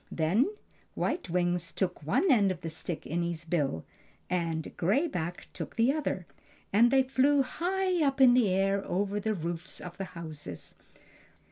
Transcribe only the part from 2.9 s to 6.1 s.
in his bill and Gray Back took the